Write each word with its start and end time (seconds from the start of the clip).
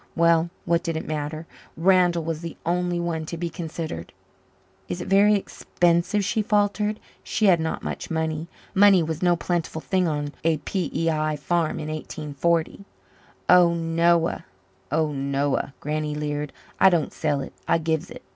Well, 0.15 0.49
what 0.65 0.81
did 0.81 0.97
it 0.97 1.05
matter? 1.07 1.45
Randall 1.77 2.23
was 2.23 2.41
the 2.41 2.57
only 2.65 2.99
one 2.99 3.23
to 3.27 3.37
be 3.37 3.51
considered. 3.51 4.13
"Is 4.89 4.99
it 4.99 5.07
very 5.07 5.35
expensive?" 5.35 6.23
she 6.25 6.41
faltered. 6.41 6.99
She 7.23 7.45
had 7.45 7.59
not 7.59 7.83
much 7.83 8.09
money. 8.09 8.47
Money 8.73 9.03
was 9.03 9.21
no 9.21 9.35
plentiful 9.35 9.79
thing 9.79 10.07
on 10.07 10.33
a 10.43 10.57
P.E.I. 10.57 11.35
farm 11.35 11.79
in 11.79 11.87
1840. 11.89 12.83
"Oh, 13.47 13.75
noa 13.75 14.43
oh, 14.91 15.11
noa," 15.11 15.71
Granny 15.79 16.15
leered. 16.15 16.51
"I 16.79 16.89
don't 16.89 17.13
sell 17.13 17.39
it. 17.41 17.53
I 17.67 17.77
gives 17.77 18.09
it. 18.09 18.23